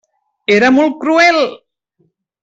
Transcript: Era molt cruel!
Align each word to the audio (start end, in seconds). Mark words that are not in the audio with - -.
Era 0.53 0.71
molt 0.77 0.95
cruel! 1.03 1.37